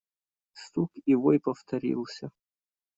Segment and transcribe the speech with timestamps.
[0.55, 2.31] Стук и вой повторился.